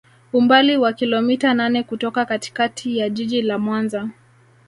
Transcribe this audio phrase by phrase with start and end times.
[0.33, 4.09] Umbali wa kilometa nane kutoka katikati ya Jiji la Mwanza